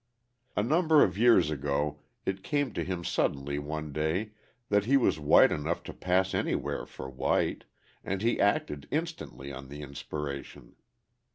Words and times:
A 0.55 0.63
number 0.63 1.03
of 1.03 1.15
years 1.15 1.51
ago 1.51 1.99
it 2.25 2.41
came 2.41 2.73
to 2.73 2.83
him 2.83 3.03
suddenly 3.03 3.59
one 3.59 3.93
day 3.93 4.31
that 4.69 4.85
he 4.85 4.97
was 4.97 5.19
white 5.19 5.51
enough 5.51 5.83
to 5.83 5.93
pass 5.93 6.33
anywhere 6.33 6.87
for 6.87 7.07
white, 7.07 7.65
and 8.03 8.23
he 8.23 8.41
acted 8.41 8.87
instantly 8.89 9.53
on 9.53 9.67
the 9.67 9.83
inspiration. 9.83 10.75